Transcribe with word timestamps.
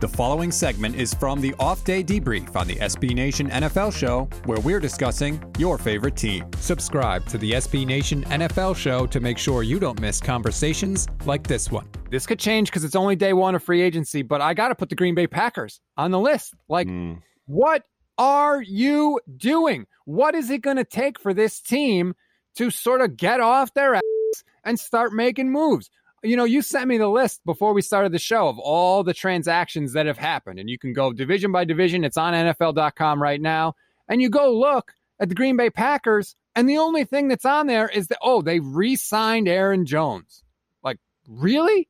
The 0.00 0.08
following 0.08 0.50
segment 0.50 0.94
is 0.94 1.12
from 1.12 1.42
the 1.42 1.54
off 1.58 1.84
day 1.84 2.02
debrief 2.02 2.56
on 2.56 2.66
the 2.66 2.76
SB 2.76 3.14
Nation 3.14 3.50
NFL 3.50 3.94
show, 3.94 4.30
where 4.46 4.58
we're 4.60 4.80
discussing 4.80 5.38
your 5.58 5.76
favorite 5.76 6.16
team. 6.16 6.46
Subscribe 6.58 7.26
to 7.26 7.36
the 7.36 7.52
SB 7.52 7.84
Nation 7.84 8.24
NFL 8.24 8.76
show 8.76 9.06
to 9.06 9.20
make 9.20 9.36
sure 9.36 9.62
you 9.62 9.78
don't 9.78 10.00
miss 10.00 10.18
conversations 10.18 11.06
like 11.26 11.46
this 11.46 11.70
one. 11.70 11.86
This 12.10 12.26
could 12.26 12.38
change 12.38 12.70
because 12.70 12.82
it's 12.82 12.96
only 12.96 13.14
day 13.14 13.34
one 13.34 13.54
of 13.54 13.62
free 13.62 13.82
agency, 13.82 14.22
but 14.22 14.40
I 14.40 14.54
got 14.54 14.68
to 14.68 14.74
put 14.74 14.88
the 14.88 14.94
Green 14.94 15.14
Bay 15.14 15.26
Packers 15.26 15.80
on 15.98 16.12
the 16.12 16.18
list. 16.18 16.54
Like, 16.66 16.88
mm. 16.88 17.20
what 17.44 17.82
are 18.16 18.62
you 18.62 19.20
doing? 19.36 19.84
What 20.06 20.34
is 20.34 20.48
it 20.48 20.62
going 20.62 20.78
to 20.78 20.84
take 20.84 21.20
for 21.20 21.34
this 21.34 21.60
team 21.60 22.14
to 22.54 22.70
sort 22.70 23.02
of 23.02 23.18
get 23.18 23.40
off 23.40 23.74
their 23.74 23.96
ass 23.96 24.44
and 24.64 24.80
start 24.80 25.12
making 25.12 25.52
moves? 25.52 25.90
You 26.22 26.36
know, 26.36 26.44
you 26.44 26.62
sent 26.62 26.88
me 26.88 26.98
the 26.98 27.08
list 27.08 27.40
before 27.44 27.72
we 27.72 27.82
started 27.82 28.12
the 28.12 28.18
show 28.18 28.48
of 28.48 28.58
all 28.58 29.02
the 29.02 29.14
transactions 29.14 29.92
that 29.94 30.06
have 30.06 30.18
happened. 30.18 30.58
And 30.58 30.68
you 30.68 30.78
can 30.78 30.92
go 30.92 31.12
division 31.12 31.52
by 31.52 31.64
division. 31.64 32.04
It's 32.04 32.16
on 32.16 32.34
NFL.com 32.34 33.22
right 33.22 33.40
now. 33.40 33.74
And 34.08 34.20
you 34.20 34.28
go 34.28 34.52
look 34.52 34.92
at 35.20 35.28
the 35.28 35.34
Green 35.34 35.56
Bay 35.56 35.70
Packers. 35.70 36.36
And 36.54 36.68
the 36.68 36.78
only 36.78 37.04
thing 37.04 37.28
that's 37.28 37.44
on 37.44 37.66
there 37.68 37.88
is 37.88 38.08
that, 38.08 38.18
oh, 38.22 38.42
they 38.42 38.60
re 38.60 38.96
signed 38.96 39.48
Aaron 39.48 39.86
Jones. 39.86 40.42
Like, 40.82 40.98
really? 41.28 41.88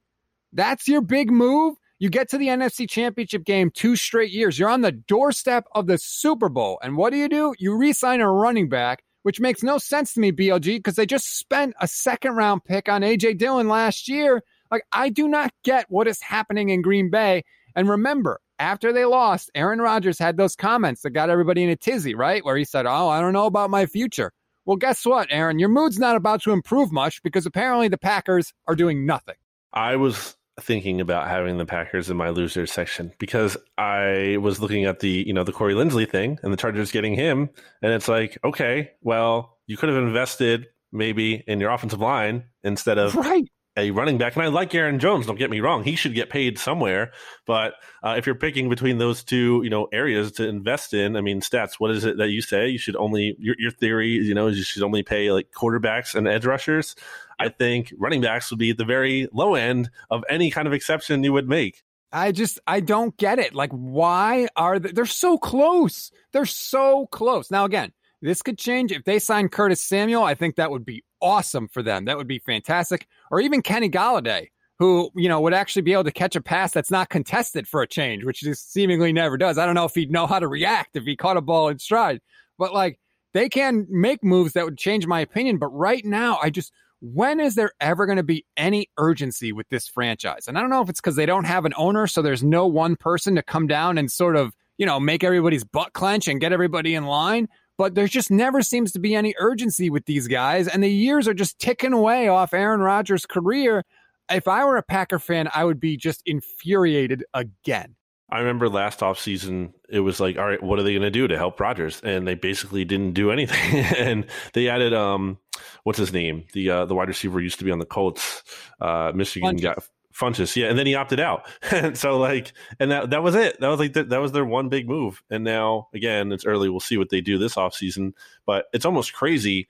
That's 0.53 0.87
your 0.87 1.01
big 1.01 1.31
move? 1.31 1.77
You 1.99 2.09
get 2.09 2.31
to 2.31 2.39
the 2.39 2.49
NFC 2.49 2.89
Championship 2.89 3.45
game 3.45 3.71
two 3.71 3.95
straight 3.95 4.31
years. 4.31 4.59
You're 4.59 4.71
on 4.71 4.81
the 4.81 4.93
doorstep 4.93 5.65
of 5.75 5.87
the 5.87 5.99
Super 5.99 6.49
Bowl. 6.49 6.79
And 6.83 6.97
what 6.97 7.11
do 7.11 7.19
you 7.19 7.29
do? 7.29 7.55
You 7.59 7.77
re 7.77 7.93
sign 7.93 8.21
a 8.21 8.31
running 8.31 8.69
back 8.69 9.03
which 9.23 9.41
makes 9.41 9.63
no 9.63 9.79
sense 9.79 10.15
to 10.15 10.21
me, 10.21 10.33
BLG, 10.33 10.79
because 10.79 10.95
they 10.95 11.07
just 11.07 11.39
spent 11.39 11.75
a 11.81 11.87
second 11.87 12.33
round 12.33 12.65
pick 12.65 12.89
on 12.89 13.03
AJ 13.03 13.39
Dillon 13.39 13.69
last 13.69 14.09
year. 14.09 14.43
Like, 14.71 14.85
I 14.93 15.09
do 15.09 15.29
not 15.29 15.53
get 15.65 15.87
what 15.89 16.09
is 16.09 16.21
happening 16.21 16.69
in 16.69 16.83
Green 16.83 17.11
Bay. 17.11 17.45
And 17.75 17.89
remember, 17.89 18.41
after 18.59 18.93
they 18.93 19.05
lost, 19.05 19.51
Aaron 19.55 19.81
Rodgers 19.81 20.19
had 20.19 20.37
those 20.37 20.55
comments 20.57 21.03
that 21.03 21.11
got 21.11 21.31
everybody 21.31 21.63
in 21.63 21.71
a 21.71 21.77
tizzy, 21.77 22.15
right? 22.15 22.45
Where 22.45 22.57
he 22.57 22.65
said, 22.65 22.87
Oh, 22.87 23.09
I 23.09 23.21
don't 23.21 23.33
know 23.33 23.47
about 23.47 23.71
my 23.71 23.87
future. 23.87 24.33
Well, 24.67 24.77
guess 24.77 25.05
what, 25.05 25.29
Aaron? 25.31 25.59
Your 25.59 25.69
mood's 25.69 25.99
not 25.99 26.17
about 26.17 26.43
to 26.43 26.53
improve 26.53 26.93
much 26.93 27.23
because 27.23 27.47
apparently 27.47 27.89
the 27.89 27.99
Packers 27.99 28.53
are 28.69 28.77
doing 28.77 29.07
nothing. 29.07 29.35
I 29.73 29.97
was 29.97 30.37
thinking 30.61 31.01
about 31.01 31.29
having 31.29 31.59
the 31.59 31.67
Packers 31.67 32.11
in 32.11 32.17
my 32.17 32.31
losers 32.31 32.73
section 32.73 33.13
because 33.19 33.57
I 33.79 34.37
was 34.41 34.61
looking 34.61 34.85
at 34.85 35.01
the 35.01 35.25
you 35.27 35.33
know 35.33 35.45
the 35.45 35.53
Corey 35.53 35.75
Linsley 35.75 36.09
thing 36.09 36.39
and 36.43 36.53
the 36.53 36.57
Chargers 36.57 36.91
getting 36.91 37.15
him, 37.15 37.51
and 37.83 37.93
it's 37.93 38.09
like 38.09 38.39
okay, 38.45 38.91
well 39.03 39.59
you 39.67 39.77
could 39.77 39.89
have 39.89 40.03
invested 40.03 40.67
maybe 40.93 41.45
in 41.47 41.61
your 41.61 41.71
offensive 41.71 42.01
line 42.01 42.45
instead 42.65 42.99
of 42.99 43.15
right 43.15 43.49
a 43.77 43.91
running 43.91 44.19
back. 44.19 44.35
And 44.37 44.45
I 44.45 44.49
like 44.49 44.75
Aaron 44.75 44.99
Jones. 44.99 45.27
Don't 45.27 45.39
get 45.39 45.51
me 45.51 45.61
wrong; 45.61 45.85
he 45.85 45.97
should 45.97 46.15
get 46.15 46.31
paid 46.31 46.59
somewhere. 46.59 47.13
But 47.47 47.75
uh, 48.03 48.15
if 48.19 48.27
you're 48.27 48.35
picking 48.35 48.69
between 48.69 48.99
those 48.99 49.23
two, 49.25 49.61
you 49.63 49.71
know, 49.71 49.89
areas 49.93 50.33
to 50.33 50.47
invest 50.47 50.95
in, 50.95 51.17
I 51.17 51.21
mean, 51.21 51.41
stats. 51.41 51.75
What 51.79 51.91
is 51.91 52.05
it 52.05 52.19
that 52.19 52.31
you 52.31 52.43
say? 52.43 52.69
You 52.69 52.79
should 52.79 52.97
only 52.97 53.37
your 53.39 53.57
your 53.59 53.71
theory, 53.71 54.11
you 54.11 54.35
know, 54.35 54.49
you 54.49 54.63
should 54.63 54.83
only 54.83 55.03
pay 55.03 55.33
like 55.33 55.51
quarterbacks 55.53 56.15
and 56.15 56.27
edge 56.29 56.47
rushers. 56.47 56.95
I 57.39 57.49
think 57.49 57.93
running 57.99 58.21
backs 58.21 58.51
would 58.51 58.59
be 58.59 58.71
at 58.71 58.77
the 58.77 58.85
very 58.85 59.29
low 59.33 59.55
end 59.55 59.91
of 60.11 60.25
any 60.29 60.51
kind 60.51 60.67
of 60.67 60.75
exception 60.75 61.25
you 61.25 61.33
would 61.33 61.49
make. 61.49 61.83
I 62.13 62.33
just 62.33 62.59
I 62.67 62.81
don't 62.81 63.17
get 63.17 63.39
it. 63.39 63.55
Like, 63.55 63.71
why 63.71 64.49
are 64.57 64.79
they? 64.79 64.91
They're 64.91 65.07
so 65.07 65.39
close. 65.39 66.11
They're 66.33 66.47
so 66.47 67.07
close. 67.07 67.51
Now, 67.51 67.65
again, 67.65 67.93
this 68.23 68.43
could 68.43 68.59
change 68.59 68.93
if 68.93 69.05
they 69.05 69.19
sign 69.19 69.49
Curtis 69.49 69.83
Samuel. 69.83 70.23
I 70.25 70.35
think 70.35 70.57
that 70.57 70.71
would 70.71 70.85
be 70.85 71.05
awesome 71.21 71.69
for 71.69 71.83
them. 71.83 72.05
That 72.05 72.17
would 72.17 72.27
be 72.27 72.39
fantastic. 72.39 73.07
Or 73.31 73.41
even 73.41 73.63
Kenny 73.63 73.89
Golladay, 73.89 74.49
who 74.79 75.11
you 75.15 75.29
know 75.29 75.41
would 75.41 75.55
actually 75.55 75.83
be 75.83 75.93
able 75.93 76.05
to 76.05 76.13
catch 76.13 76.37
a 76.37 76.41
pass 76.41 76.73
that's 76.73 76.91
not 76.91 77.09
contested 77.09 77.69
for 77.69 77.83
a 77.83 77.87
change, 77.87 78.25
which 78.25 78.41
just 78.41 78.73
seemingly 78.73 79.13
never 79.13 79.37
does. 79.37 79.59
I 79.59 79.67
don't 79.67 79.75
know 79.75 79.85
if 79.85 79.95
he'd 79.95 80.11
know 80.11 80.27
how 80.27 80.39
to 80.39 80.49
react 80.49 80.97
if 80.97 81.05
he 81.05 81.17
caught 81.17 81.37
a 81.37 81.43
ball 81.43 81.69
in 81.69 81.79
stride, 81.79 82.21
but 82.59 82.75
like 82.75 82.99
they 83.33 83.49
can 83.49 83.87
make 83.91 84.25
moves 84.25 84.55
that 84.55 84.65
would 84.65 84.79
change 84.79 85.07
my 85.07 85.21
opinion. 85.21 85.59
But 85.59 85.69
right 85.69 86.05
now, 86.05 86.39
I 86.43 86.51
just 86.51 86.73
when 87.01 87.41
is 87.41 87.55
there 87.55 87.73
ever 87.81 88.05
going 88.05 88.17
to 88.17 88.23
be 88.23 88.45
any 88.57 88.89
urgency 88.99 89.53
with 89.53 89.69
this 89.71 89.89
franchise? 89.89 90.47
And 90.47 90.59
I 90.59 90.61
don't 90.61 90.71
know 90.71 90.83
if 90.83 90.91
it's 90.91 91.01
because 91.01 91.17
they 91.17 91.27
don't 91.27 91.45
have 91.45 91.65
an 91.65 91.73
owner, 91.77 92.07
so 92.07 92.21
there's 92.21 92.43
no 92.43 92.67
one 92.67 92.97
person 92.97 93.35
to 93.37 93.43
come 93.43 93.67
down 93.67 93.97
and 93.97 94.11
sort 94.11 94.37
of, 94.37 94.55
you 94.77 94.85
know, 94.85 95.01
make 95.01 95.25
everybody's 95.25 95.65
butt 95.65 95.95
clench 95.95 96.29
and 96.29 96.41
get 96.41 96.53
everybody 96.53 96.95
in 96.95 97.07
line. 97.07 97.49
But 97.81 97.95
there 97.95 98.07
just 98.07 98.31
never 98.31 98.61
seems 98.61 98.93
to 98.93 98.99
be 98.99 99.15
any 99.15 99.35
urgency 99.39 99.89
with 99.89 100.05
these 100.05 100.29
guys. 100.29 100.69
And 100.69 100.83
the 100.83 100.91
years 100.91 101.27
are 101.27 101.33
just 101.33 101.59
ticking 101.59 101.95
away 101.95 102.29
off 102.29 102.53
Aaron 102.53 102.81
Rodgers' 102.81 103.25
career. 103.25 103.87
If 104.31 104.47
I 104.47 104.67
were 104.67 104.77
a 104.77 104.83
Packer 104.83 105.19
fan, 105.19 105.49
I 105.55 105.65
would 105.65 105.81
be 105.81 105.97
just 105.97 106.21
infuriated 106.27 107.25
again. 107.33 107.97
I 108.29 108.41
remember 108.41 108.69
last 108.69 109.01
offseason, 109.01 109.73
it 109.89 110.01
was 110.01 110.21
like, 110.21 110.37
all 110.37 110.45
right, 110.45 110.63
what 110.63 110.79
are 110.79 110.83
they 110.83 110.93
going 110.93 111.01
to 111.05 111.11
do 111.11 111.27
to 111.27 111.39
help 111.39 111.59
Rodgers? 111.59 112.03
And 112.05 112.29
they 112.29 112.35
basically 112.35 112.85
didn't 112.85 113.15
do 113.15 113.31
anything. 113.31 113.79
and 113.97 114.27
they 114.53 114.69
added, 114.69 114.93
um, 114.93 115.39
what's 115.85 115.99
his 115.99 116.13
name? 116.13 116.45
The 116.53 116.69
uh, 116.69 116.85
the 116.85 116.95
wide 116.95 117.09
receiver 117.09 117.41
used 117.41 117.61
to 117.61 117.65
be 117.65 117.71
on 117.71 117.79
the 117.79 117.87
Colts, 117.87 118.43
uh, 118.79 119.13
Michigan 119.15 119.57
Funchess. 119.57 119.63
guy. 119.63 119.75
Funchess, 120.21 120.55
yeah, 120.55 120.69
and 120.69 120.79
then 120.79 120.87
he 120.87 120.95
opted 120.95 121.19
out. 121.19 121.49
and 121.71 121.97
so 121.97 122.19
like, 122.19 122.53
and 122.79 122.91
that 122.91 123.11
that 123.11 123.23
was 123.23 123.35
it. 123.35 123.59
That 123.61 123.69
was 123.69 123.81
like 123.81 123.95
the, 123.95 124.05
that 124.05 124.21
was 124.21 124.33
their 124.33 124.45
one 124.45 124.69
big 124.69 124.89
move. 124.89 125.23
And 125.31 125.45
now 125.45 125.89
again, 125.95 126.31
it's 126.31 126.45
early. 126.45 126.69
We'll 126.69 126.81
see 126.81 126.99
what 126.99 127.09
they 127.09 127.21
do 127.21 127.39
this 127.39 127.55
offseason. 127.55 128.13
But 128.45 128.67
it's 128.73 128.85
almost 128.85 129.15
crazy 129.15 129.69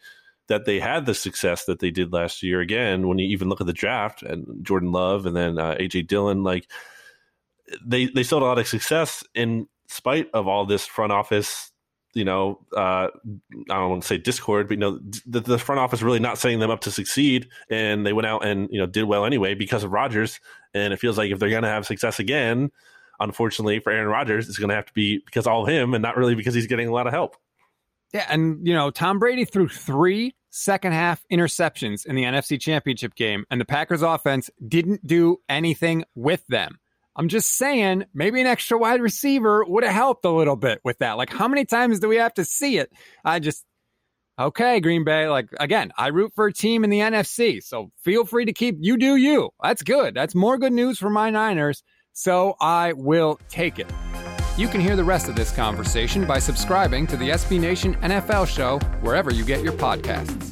that 0.48 0.64
they 0.64 0.80
had 0.80 1.06
the 1.06 1.14
success 1.14 1.64
that 1.66 1.78
they 1.78 1.92
did 1.92 2.12
last 2.12 2.42
year. 2.42 2.60
Again, 2.60 3.06
when 3.06 3.18
you 3.18 3.28
even 3.28 3.48
look 3.48 3.60
at 3.60 3.68
the 3.68 3.72
draft 3.72 4.22
and 4.22 4.64
Jordan 4.64 4.90
Love 4.90 5.24
and 5.24 5.36
then 5.36 5.58
uh, 5.58 5.76
AJ 5.76 6.08
Dillon, 6.08 6.42
like 6.42 6.68
they 7.84 8.06
they 8.06 8.24
still 8.24 8.38
had 8.38 8.44
a 8.44 8.48
lot 8.48 8.58
of 8.58 8.66
success 8.66 9.22
in 9.34 9.68
spite 9.86 10.28
of 10.34 10.48
all 10.48 10.66
this 10.66 10.86
front 10.86 11.12
office 11.12 11.69
you 12.12 12.24
know, 12.24 12.58
uh, 12.76 13.08
I 13.08 13.10
don't 13.68 13.90
want 13.90 14.02
to 14.02 14.08
say 14.08 14.18
discord, 14.18 14.68
but 14.68 14.74
you 14.74 14.80
know, 14.80 15.00
the, 15.26 15.40
the, 15.40 15.58
front 15.58 15.78
office 15.78 16.02
really 16.02 16.18
not 16.18 16.38
setting 16.38 16.58
them 16.58 16.70
up 16.70 16.80
to 16.80 16.90
succeed, 16.90 17.48
and 17.70 18.04
they 18.04 18.12
went 18.12 18.26
out 18.26 18.44
and 18.44 18.68
you 18.72 18.80
know 18.80 18.86
did 18.86 19.04
well 19.04 19.24
anyway 19.24 19.54
because 19.54 19.84
of 19.84 19.92
Rodgers. 19.92 20.40
And 20.74 20.92
it 20.92 20.98
feels 20.98 21.16
like 21.16 21.30
if 21.30 21.38
they're 21.38 21.50
going 21.50 21.62
to 21.62 21.68
have 21.68 21.86
success 21.86 22.18
again, 22.18 22.70
unfortunately 23.20 23.78
for 23.78 23.92
Aaron 23.92 24.08
Rodgers, 24.08 24.48
it's 24.48 24.58
going 24.58 24.70
to 24.70 24.74
have 24.74 24.86
to 24.86 24.92
be 24.92 25.22
because 25.24 25.46
all 25.46 25.62
of 25.62 25.68
him, 25.68 25.94
and 25.94 26.02
not 26.02 26.16
really 26.16 26.34
because 26.34 26.54
he's 26.54 26.66
getting 26.66 26.88
a 26.88 26.92
lot 26.92 27.06
of 27.06 27.12
help. 27.12 27.36
Yeah, 28.12 28.26
and 28.28 28.66
you 28.66 28.74
know, 28.74 28.90
Tom 28.90 29.20
Brady 29.20 29.44
threw 29.44 29.68
three 29.68 30.34
second 30.50 30.92
half 30.92 31.24
interceptions 31.32 32.04
in 32.04 32.16
the 32.16 32.24
NFC 32.24 32.60
Championship 32.60 33.14
game, 33.14 33.44
and 33.50 33.60
the 33.60 33.64
Packers 33.64 34.02
offense 34.02 34.50
didn't 34.66 35.06
do 35.06 35.36
anything 35.48 36.04
with 36.16 36.44
them. 36.48 36.79
I'm 37.16 37.28
just 37.28 37.50
saying, 37.56 38.04
maybe 38.14 38.40
an 38.40 38.46
extra 38.46 38.78
wide 38.78 39.00
receiver 39.00 39.64
would 39.64 39.84
have 39.84 39.92
helped 39.92 40.24
a 40.24 40.30
little 40.30 40.56
bit 40.56 40.80
with 40.84 40.98
that. 40.98 41.16
Like, 41.16 41.30
how 41.30 41.48
many 41.48 41.64
times 41.64 42.00
do 42.00 42.08
we 42.08 42.16
have 42.16 42.34
to 42.34 42.44
see 42.44 42.78
it? 42.78 42.90
I 43.24 43.40
just, 43.40 43.64
okay, 44.38 44.80
Green 44.80 45.04
Bay. 45.04 45.28
Like, 45.28 45.48
again, 45.58 45.92
I 45.98 46.08
root 46.08 46.32
for 46.34 46.46
a 46.46 46.52
team 46.52 46.84
in 46.84 46.90
the 46.90 47.00
NFC. 47.00 47.62
So 47.62 47.90
feel 48.04 48.24
free 48.24 48.44
to 48.44 48.52
keep, 48.52 48.76
you 48.78 48.96
do 48.96 49.16
you. 49.16 49.50
That's 49.62 49.82
good. 49.82 50.14
That's 50.14 50.34
more 50.34 50.56
good 50.56 50.72
news 50.72 50.98
for 50.98 51.10
my 51.10 51.30
Niners. 51.30 51.82
So 52.12 52.56
I 52.60 52.92
will 52.92 53.40
take 53.48 53.78
it. 53.78 53.90
You 54.56 54.68
can 54.68 54.80
hear 54.80 54.96
the 54.96 55.04
rest 55.04 55.28
of 55.28 55.36
this 55.36 55.50
conversation 55.52 56.26
by 56.26 56.38
subscribing 56.38 57.06
to 57.08 57.16
the 57.16 57.30
SB 57.30 57.60
Nation 57.60 57.94
NFL 57.96 58.46
show 58.46 58.78
wherever 59.00 59.32
you 59.32 59.44
get 59.44 59.62
your 59.62 59.72
podcasts. 59.72 60.49